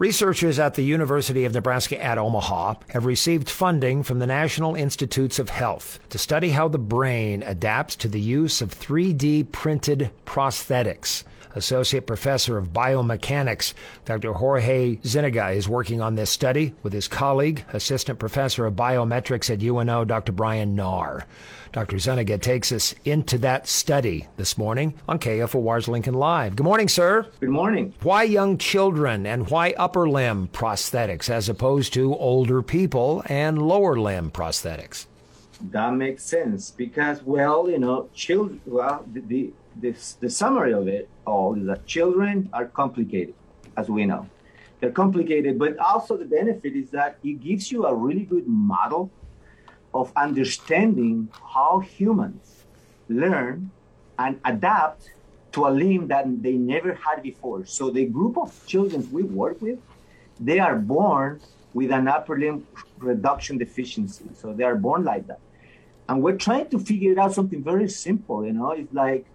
[0.00, 5.38] Researchers at the University of Nebraska at Omaha have received funding from the National Institutes
[5.38, 11.24] of Health to study how the brain adapts to the use of 3D printed prosthetics.
[11.54, 14.32] Associate Professor of Biomechanics, Dr.
[14.32, 19.62] Jorge Zuniga, is working on this study with his colleague, Assistant Professor of Biometrics at
[19.62, 20.32] UNO, Dr.
[20.32, 21.24] Brian Knarr.
[21.72, 21.98] Dr.
[21.98, 26.56] Zuniga takes us into that study this morning on KFOR's Lincoln Live.
[26.56, 27.26] Good morning, sir.
[27.38, 27.94] Good morning.
[28.02, 33.96] Why young children and why upper limb prosthetics as opposed to older people and lower
[33.96, 35.06] limb prosthetics?
[35.62, 41.08] That makes sense because, well, you know, children, well, the, the, the, summary of it
[41.26, 43.34] all is that children are complicated,
[43.76, 44.26] as we know.
[44.80, 49.10] They're complicated, but also the benefit is that it gives you a really good model
[49.92, 52.64] of understanding how humans
[53.10, 53.70] learn
[54.18, 55.10] and adapt
[55.52, 57.66] to a limb that they never had before.
[57.66, 59.78] So the group of children we work with,
[60.38, 61.40] they are born
[61.74, 62.66] with an upper limb
[62.98, 64.24] reduction deficiency.
[64.34, 65.40] So they are born like that.
[66.10, 69.26] And we're trying to figure out something very simple, you know, it's like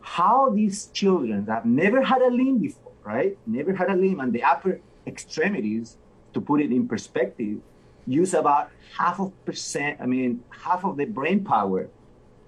[0.00, 3.36] how these children that never had a limb before, right?
[3.46, 5.98] Never had a limb and the upper extremities,
[6.32, 7.58] to put it in perspective,
[8.06, 11.88] use about half of percent, I mean, half of the brain power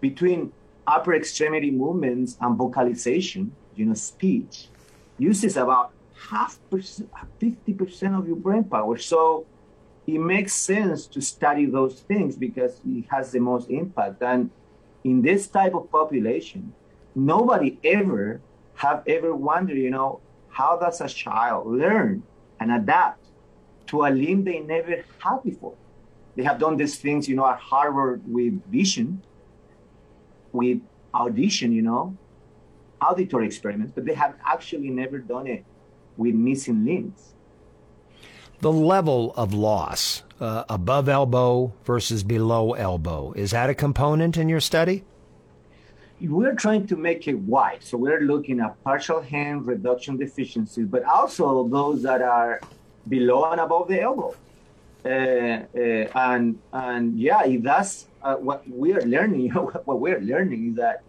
[0.00, 0.50] between
[0.87, 4.69] upper extremity movements and vocalization, you know, speech,
[5.19, 5.92] uses about
[6.31, 8.97] half percent, 50% of your brain power.
[8.97, 9.44] So
[10.06, 14.22] it makes sense to study those things because it has the most impact.
[14.22, 14.50] And
[15.05, 16.72] in this type of population,
[17.15, 18.41] nobody ever
[18.75, 22.22] have ever wondered, you know, how does a child learn
[22.60, 23.22] and adapt
[23.87, 25.75] to a limb they never had before.
[26.37, 29.22] They have done these things, you know, at Harvard with vision,
[30.53, 30.81] with
[31.15, 32.16] audition, you know,
[33.00, 35.65] auditory experiments, but they have actually never done it
[36.16, 37.34] with missing limbs.
[38.62, 44.49] The level of loss uh, above elbow versus below elbow, is that a component in
[44.49, 45.03] your study?
[46.21, 47.83] We're trying to make it wide.
[47.83, 52.61] So we're looking at partial hand reduction deficiencies, but also those that are
[53.09, 54.37] below and above the elbow.
[55.05, 59.51] Uh, uh, and and yeah, that's uh, what we are learning.
[59.89, 61.03] what we're learning is that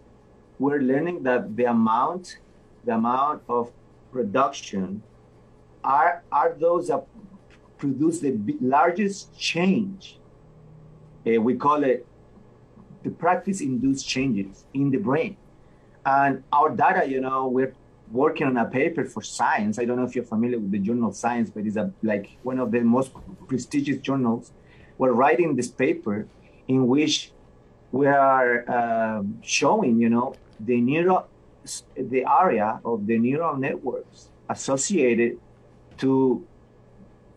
[0.58, 2.38] we're learning that the amount,
[2.84, 3.70] the amount of
[4.10, 5.04] production,
[5.84, 7.06] are are those that
[7.84, 8.32] produce the
[8.76, 10.18] largest change.
[11.26, 12.06] Uh, we call it
[13.04, 15.32] the practice-induced changes in the brain,
[16.18, 17.02] and our data.
[17.14, 17.74] You know, we're
[18.22, 19.74] working on a paper for Science.
[19.80, 22.58] I don't know if you're familiar with the journal Science, but it's a, like one
[22.64, 23.10] of the most
[23.50, 24.44] prestigious journals.
[25.00, 26.16] We're writing this paper
[26.74, 27.14] in which
[27.98, 30.28] we are um, showing, you know,
[30.68, 31.22] the neural,
[32.14, 34.18] the area of the neural networks
[34.48, 35.32] associated
[36.02, 36.46] to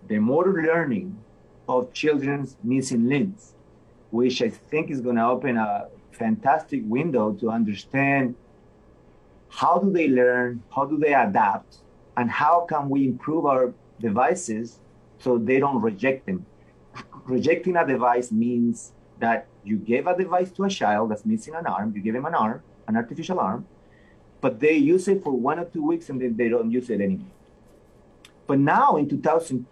[0.08, 1.18] the motor learning
[1.68, 3.54] of children's missing limbs,
[4.12, 8.36] which I think is going to open a fantastic window to understand
[9.50, 11.78] how do they learn, how do they adapt,
[12.16, 14.80] and how can we improve our devices
[15.20, 16.46] so they don't reject them.
[17.26, 21.66] Rejecting a device means that you gave a device to a child that's missing an
[21.66, 23.66] arm, you give him an arm, an artificial arm,
[24.42, 27.02] but they use it for one or two weeks and then they don't use it
[27.02, 27.28] anymore.
[28.46, 29.66] But now in 2000,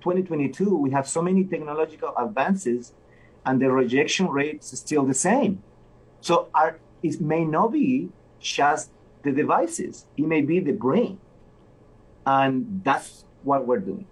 [0.00, 2.92] 2022, we have so many technological advances
[3.44, 5.62] and the rejection rate is still the same.
[6.20, 8.90] So our, it may not be just
[9.22, 10.06] the devices.
[10.16, 11.18] It may be the brain.
[12.26, 14.06] And that's what we're doing.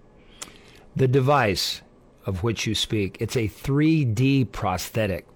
[0.95, 1.83] The device
[2.25, 5.27] of which you speak, it's a 3D prosthetic.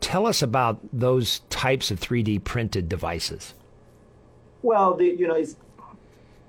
[0.00, 3.54] Tell us about those types of 3D printed devices.
[4.62, 5.56] Well, the, you know, it's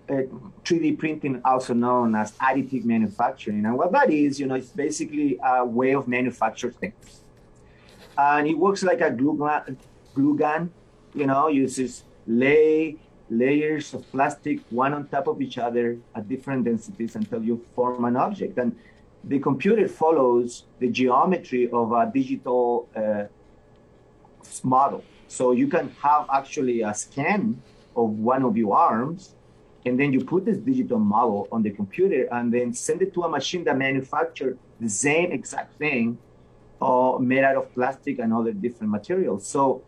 [0.08, 3.66] 3D printing, also known as additive manufacturing.
[3.66, 7.22] And what that is, you know, it's basically a way of manufacturing things.
[8.18, 9.78] And it works like a glue gun,
[10.14, 10.72] glue gun
[11.18, 12.96] you know, uses lay
[13.30, 18.06] layers of plastic one on top of each other at different densities until you form
[18.06, 18.58] an object.
[18.58, 18.76] And
[19.24, 23.26] the computer follows the geometry of a digital uh,
[24.64, 25.04] model.
[25.28, 27.62] So you can have actually a scan
[27.96, 29.34] of one of your arms
[29.88, 33.24] and then you put this digital model on the computer and then send it to
[33.24, 36.18] a machine that manufactures the same exact thing
[36.82, 39.48] uh, made out of plastic and other different materials.
[39.48, 39.82] So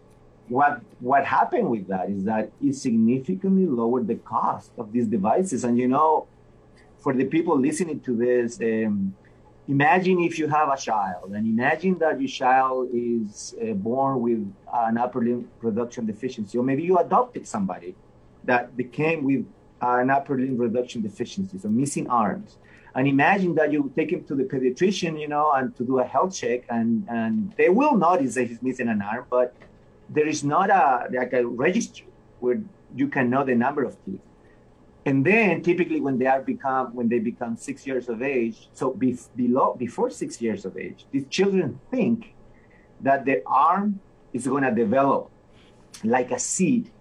[0.47, 5.63] what what happened with that is that it significantly lowered the cost of these devices.
[5.63, 6.27] And you know,
[6.97, 9.15] for the people listening to this, um,
[9.67, 14.41] imagine if you have a child, and imagine that your child is uh, born with
[14.73, 17.95] an upper limb reduction deficiency, or maybe you adopted somebody
[18.43, 19.45] that became with
[19.81, 22.57] an upper limb reduction deficiency, so missing arms.
[22.95, 26.03] And imagine that you take him to the pediatrician, you know, and to do a
[26.03, 29.55] health check, and, and they will notice that he's missing an arm, but
[30.09, 32.07] there is not a like a registry
[32.39, 32.61] where
[32.95, 34.21] you can know the number of teeth.
[35.05, 38.91] And then typically when they are become when they become six years of age, so
[38.91, 42.33] be, below before six years of age, these children think
[43.01, 43.99] that the arm
[44.33, 45.29] is going to develop
[46.03, 46.91] like a seed.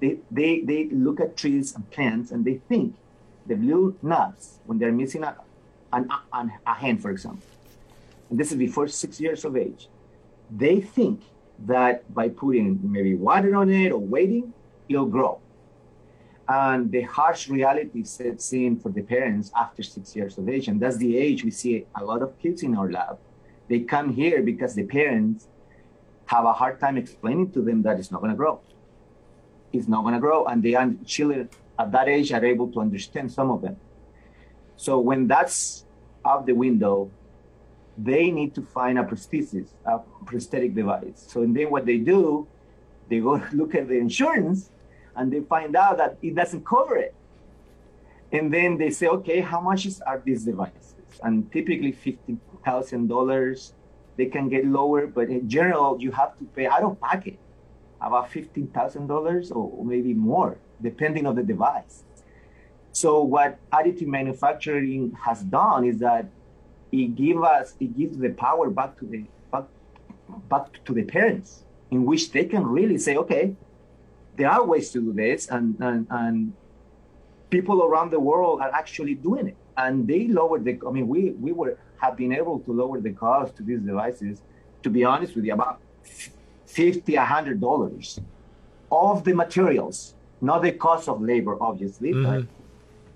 [0.00, 2.96] They, they, they look at trees and plants and they think
[3.46, 5.36] the blue nuts when they're missing a,
[5.92, 6.10] an,
[6.66, 7.42] a hand, for example,
[8.30, 9.88] and this is before six years of age,
[10.50, 11.22] they think
[11.66, 14.52] that by putting maybe water on it or waiting,
[14.88, 15.40] it'll grow.
[16.48, 20.68] And the harsh reality sets in for the parents after six years of age.
[20.68, 23.18] And that's the age we see a lot of kids in our lab.
[23.68, 25.48] They come here because the parents
[26.26, 28.60] have a hard time explaining to them that it's not going to grow.
[29.72, 30.46] It's not going to grow.
[30.46, 31.48] And the children
[31.78, 33.76] at that age are able to understand some of them.
[34.76, 35.84] So when that's
[36.24, 37.10] out the window,
[37.96, 41.26] they need to find a prosthesis, a prosthetic device.
[41.28, 42.46] So and then what they do,
[43.08, 44.70] they go look at the insurance
[45.16, 47.14] and they find out that it doesn't cover it.
[48.30, 50.94] And then they say, okay, how much is, are these devices?
[51.22, 53.72] And typically $15,000.
[54.16, 57.38] They can get lower, but in general, you have to pay out of pocket
[58.00, 62.04] about $15,000 or maybe more, depending on the device.
[62.92, 66.26] So what additive manufacturing has done is that
[66.90, 69.64] it gives us it gives the power back to the back,
[70.48, 73.54] back to the parents in which they can really say okay
[74.36, 76.52] there are ways to do this and and, and
[77.50, 81.30] people around the world are actually doing it and they lower the i mean we
[81.32, 84.40] we were have been able to lower the cost to these devices
[84.82, 85.80] to be honest with you about
[86.68, 88.20] 50 100 dollars
[88.90, 92.40] of the materials not the cost of labor obviously mm-hmm.
[92.40, 92.46] but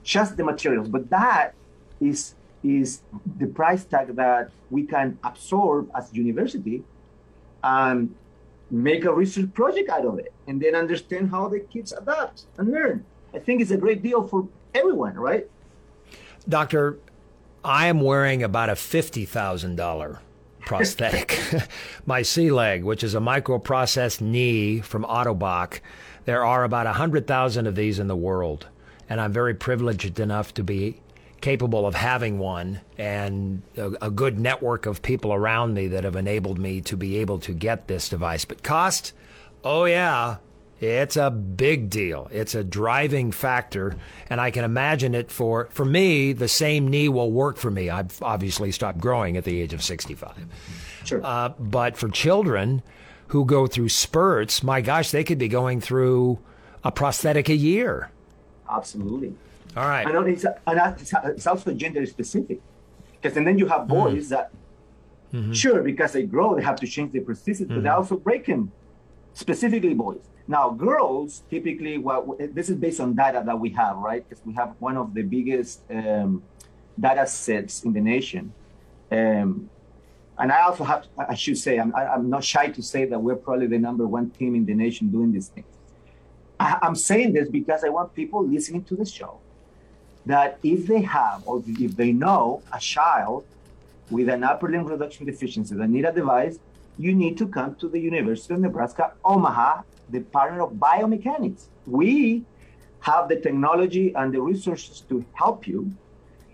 [0.02, 1.54] just the materials but that
[2.00, 3.02] is is
[3.38, 6.82] the price tag that we can absorb as university
[7.64, 8.14] and
[8.70, 12.70] make a research project out of it and then understand how the kids adapt and
[12.70, 13.04] learn.
[13.34, 15.48] I think it's a great deal for everyone, right?
[16.48, 16.98] Doctor,
[17.64, 20.18] I am wearing about a $50,000
[20.64, 21.38] prosthetic.
[22.06, 25.80] My C-Leg, which is a microprocessed knee from Ottobock,
[26.24, 28.66] there are about 100,000 of these in the world.
[29.08, 31.00] And I'm very privileged enough to be
[31.40, 36.14] capable of having one and a, a, good network of people around me that have
[36.14, 38.44] enabled me to be able to get this device.
[38.44, 39.12] But cost,
[39.64, 40.36] oh yeah,
[40.82, 42.28] it's a big deal.
[42.32, 43.94] It's a driving factor,
[44.28, 46.32] and I can imagine it for for me.
[46.32, 47.88] The same knee will work for me.
[47.88, 50.44] I've obviously stopped growing at the age of sixty-five.
[51.04, 51.20] Sure.
[51.22, 52.82] Uh, but for children
[53.28, 56.38] who go through spurts, my gosh, they could be going through
[56.84, 58.10] a prosthetic a year.
[58.68, 59.34] Absolutely.
[59.76, 60.06] All right.
[60.06, 60.96] And it's, and
[61.26, 62.60] it's also gender specific.
[63.20, 64.28] Because and then you have boys mm.
[64.30, 64.50] that,
[65.32, 65.52] mm-hmm.
[65.52, 67.76] sure, because they grow, they have to change their prosthesis, mm-hmm.
[67.76, 68.72] but they also break them,
[69.34, 70.20] specifically boys.
[70.48, 74.28] Now, girls typically, well, this is based on data that we have, right?
[74.28, 76.42] Because we have one of the biggest um,
[76.98, 78.52] data sets in the nation.
[79.10, 79.70] Um,
[80.38, 83.36] and I also have, I should say, I'm, I'm not shy to say that we're
[83.36, 85.66] probably the number one team in the nation doing these things.
[86.58, 89.38] I'm saying this because I want people listening to the show
[90.26, 93.44] that if they have or if they know a child
[94.10, 96.58] with an upper limb reduction deficiency that need a device,
[96.98, 101.68] you need to come to the University of Nebraska Omaha, the partner of biomechanics.
[101.86, 102.44] We
[103.00, 105.92] have the technology and the resources to help you.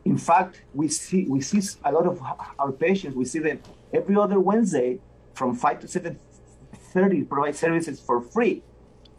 [0.04, 2.22] In fact, we see we see a lot of
[2.58, 3.14] our patients.
[3.14, 3.60] We see them
[3.92, 5.00] every other Wednesday
[5.34, 6.18] from five to seven
[6.92, 7.24] thirty.
[7.24, 8.62] Provide services for free.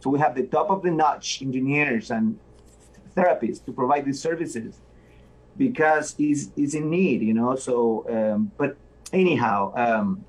[0.00, 2.38] So we have the top of the notch engineers and
[3.14, 4.80] therapists to provide these services
[5.56, 7.54] because he's, he's in need, you know.
[7.54, 8.76] So, um, but
[9.12, 10.24] anyhow, um,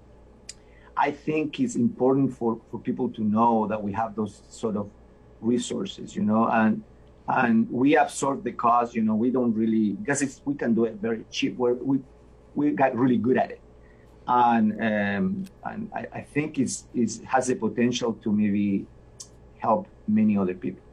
[0.98, 4.90] I think it's important for, for people to know that we have those sort of
[5.40, 6.84] resources, you know, and
[7.28, 9.16] and we absorb the cost, you know.
[9.16, 11.58] We don't really because it's, we can do it very cheap.
[11.58, 12.00] We're, we
[12.56, 13.62] we got really good at it,
[14.28, 18.86] and um, and I, I think it's, it's has the potential to maybe
[19.60, 20.84] help many other people.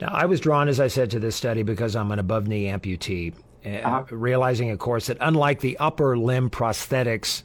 [0.00, 2.66] Now, I was drawn, as I said, to this study because I'm an above knee
[2.66, 4.16] amputee, uh, uh-huh.
[4.16, 7.42] realizing, of course, that unlike the upper limb prosthetics,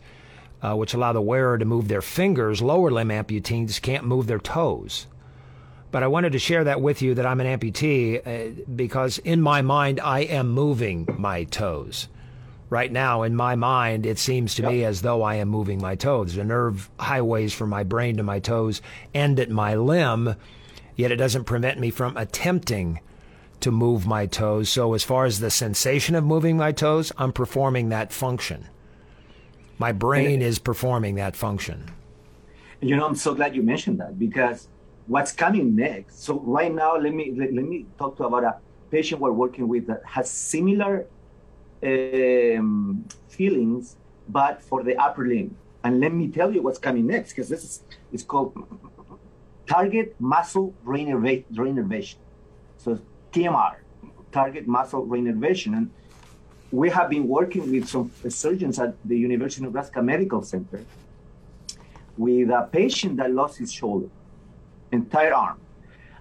[0.63, 4.39] uh, which allow the wearer to move their fingers, lower limb amputees can't move their
[4.39, 5.07] toes.
[5.91, 9.41] But I wanted to share that with you that I'm an amputee uh, because in
[9.41, 12.07] my mind, I am moving my toes.
[12.69, 14.71] Right now, in my mind, it seems to yep.
[14.71, 16.33] me as though I am moving my toes.
[16.33, 18.81] The nerve highways from my brain to my toes
[19.13, 20.35] end at my limb,
[20.95, 22.99] yet it doesn't prevent me from attempting
[23.59, 24.69] to move my toes.
[24.69, 28.67] So, as far as the sensation of moving my toes, I'm performing that function.
[29.79, 31.85] My brain is performing that function.
[32.81, 34.67] You know, I'm so glad you mentioned that because
[35.07, 36.23] what's coming next.
[36.23, 38.57] So right now, let me let, let me talk to about a
[38.91, 41.07] patient we're working with that has similar
[41.83, 43.97] um, feelings,
[44.29, 45.55] but for the upper limb.
[45.83, 48.53] And let me tell you what's coming next because this is it's called
[49.67, 52.15] target muscle reinnervation.
[52.77, 52.99] So
[53.31, 53.75] TMR,
[54.31, 55.91] target muscle reinnervation, and
[56.73, 60.83] we have been working with some surgeons at the University of Nebraska Medical Center
[62.17, 64.09] with a patient that lost his shoulder,
[64.91, 65.59] entire arm.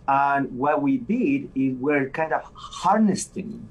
[0.07, 3.67] And what we did is we're kind of harnessing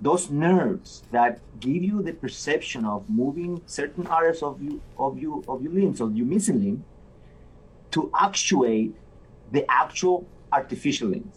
[0.00, 5.44] those nerves that give you the perception of moving certain areas of you of you
[5.46, 6.84] of your limbs, of your missing limb,
[7.92, 8.96] to actuate
[9.52, 11.36] the actual artificial limbs.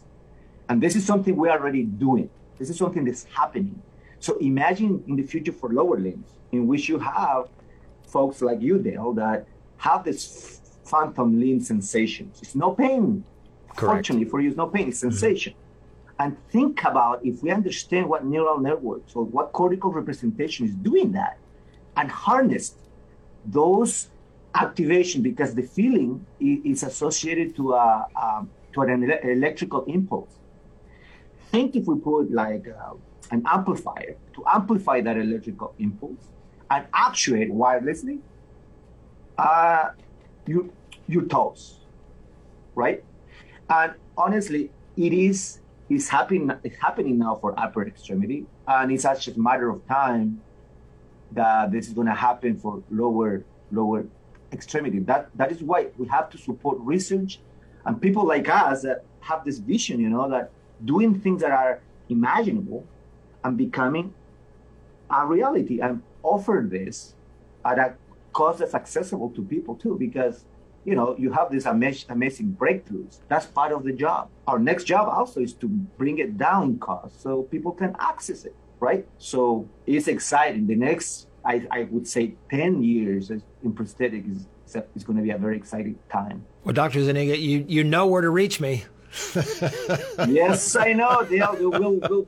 [0.67, 2.31] And this is something we're already doing.
[2.58, 3.84] This is something that's happening.
[4.19, 7.49] So imagine in the future for lower limbs, in which you have
[8.07, 9.47] folks like you, Dale, that
[9.77, 12.39] have this phantom limb sensations.
[12.41, 13.23] It's no pain.
[13.75, 13.79] Correct.
[13.79, 15.53] Fortunately for you, it's no pain, it's sensation.
[15.53, 16.21] Mm-hmm.
[16.21, 21.13] And think about if we understand what neural networks or what cortical representation is doing
[21.13, 21.38] that
[21.95, 22.75] and harness
[23.45, 24.09] those
[24.55, 30.29] activation because the feeling is associated to a, um, to an electrical impulse.
[31.51, 32.93] Think if we put like uh,
[33.31, 36.29] an amplifier to amplify that electrical impulse
[36.71, 38.19] and actuate wirelessly
[39.38, 39.89] uh,
[40.45, 40.71] you,
[41.07, 41.79] your toes,
[42.75, 43.03] right?
[43.69, 45.59] And honestly, it is
[45.89, 50.41] is happening it's happening now for upper extremity, and it's just a matter of time
[51.31, 54.05] that this is going to happen for lower lower
[54.51, 55.00] extremity.
[55.00, 57.39] That that is why we have to support research
[57.86, 60.51] and people like us that have this vision, you know, that
[60.86, 62.86] doing things that are imaginable
[63.43, 64.13] and becoming
[65.10, 67.15] a reality and offer this
[67.65, 67.96] at a
[68.34, 70.46] cost that's accessible to people too, because
[70.86, 73.19] you know you have these amazing, breakthroughs.
[73.27, 74.29] That's part of the job.
[74.48, 78.55] Our next job also is to bring it down cost so people can access it,
[78.79, 79.05] right?
[79.17, 80.67] So it's exciting.
[80.67, 84.48] The next, I, I would say, ten years in prosthetic is
[84.96, 86.46] is going to be a very exciting time.
[86.63, 87.03] Well, Dr.
[87.03, 88.86] Zuniga, you you know where to reach me.
[90.28, 91.25] yes, I know.
[91.30, 92.28] We'll, we'll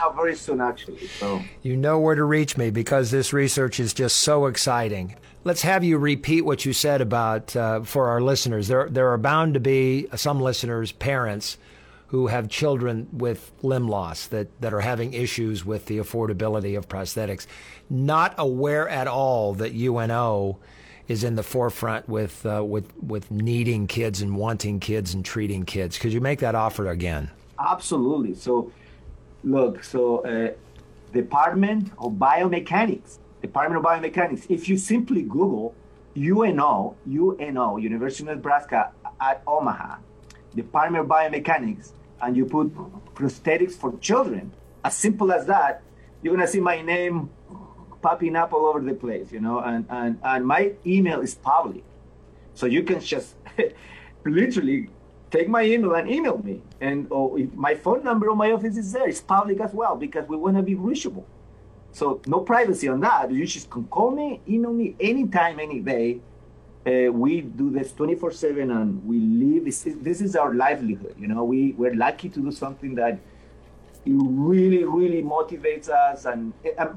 [0.00, 1.06] out very soon, actually.
[1.06, 5.16] So you know where to reach me because this research is just so exciting.
[5.44, 8.68] Let's have you repeat what you said about uh, for our listeners.
[8.68, 11.58] There, there are bound to be some listeners, parents,
[12.12, 16.86] who have children with limb loss that, that are having issues with the affordability of
[16.86, 17.46] prosthetics,
[17.88, 20.58] not aware at all that UNO
[21.08, 25.64] is in the forefront with uh, with with needing kids and wanting kids and treating
[25.64, 25.98] kids.
[25.98, 27.30] Could you make that offer again?
[27.58, 28.34] Absolutely.
[28.34, 28.72] So,
[29.44, 30.52] look, so uh,
[31.12, 34.46] Department of Biomechanics, Department of Biomechanics.
[34.48, 35.74] If you simply Google
[36.16, 39.96] UNO, UNO, University of Nebraska at Omaha,
[40.54, 42.74] Department of Biomechanics, and you put
[43.14, 44.52] prosthetics for children,
[44.84, 45.82] as simple as that,
[46.22, 47.30] you're gonna see my name
[48.02, 51.84] popping up all over the place, you know, and, and, and my email is public.
[52.54, 53.34] So you can just
[54.24, 54.88] literally
[55.30, 56.60] take my email and email me.
[56.80, 59.08] And oh, my phone number on my office is there.
[59.08, 61.26] It's public as well because we want to be reachable.
[61.92, 63.30] So no privacy on that.
[63.30, 66.20] You just can call me, email me anytime, any day.
[66.84, 69.64] Uh, we do this 24 7 and we live.
[69.64, 71.14] This is, this is our livelihood.
[71.18, 73.14] You know, we, we're lucky to do something that
[74.04, 76.24] it really, really motivates us.
[76.24, 76.90] And, and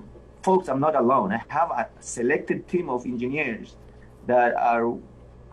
[0.46, 1.34] folks, I'm not alone.
[1.34, 3.76] I have a selected team of engineers
[4.28, 4.86] that are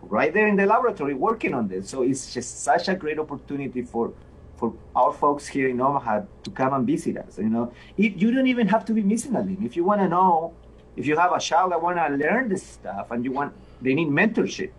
[0.03, 1.89] right there in the laboratory working on this.
[1.89, 4.13] So it's just such a great opportunity for
[4.59, 7.39] for our folks here in Omaha to come and visit us.
[7.39, 7.65] You know,
[7.97, 9.61] it, you don't even have to be missing a limb.
[9.69, 10.53] If you want to know,
[10.95, 13.93] if you have a child that want to learn this stuff and you want, they
[13.99, 14.71] need mentorship,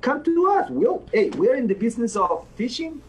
[0.00, 0.70] come to us.
[0.70, 3.02] We'll, hey, we're in the business of teaching,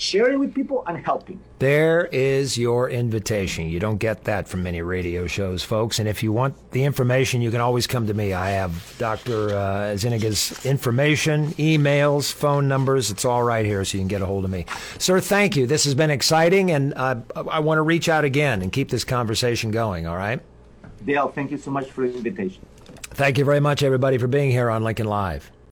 [0.00, 1.38] sharing with people and helping.
[1.58, 3.68] There is your invitation.
[3.68, 5.98] You don't get that from many radio shows, folks.
[5.98, 8.32] And if you want the information, you can always come to me.
[8.32, 9.50] I have Dr.
[9.50, 13.10] Uh, information, emails, phone numbers.
[13.10, 14.64] It's all right here, so you can get a hold of me.
[14.98, 15.66] Sir, thank you.
[15.66, 19.04] This has been exciting, and uh, I want to reach out again and keep this
[19.04, 20.40] conversation going, all right?
[21.04, 22.64] Dale, thank you so much for the invitation.
[23.10, 25.50] Thank you very much, everybody, for being here on Lincoln Live.